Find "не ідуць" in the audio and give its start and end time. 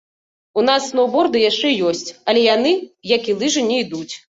3.71-4.07